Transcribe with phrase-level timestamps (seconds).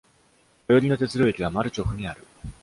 [0.67, 2.25] 最寄りの鉄道駅はマルチョフにある。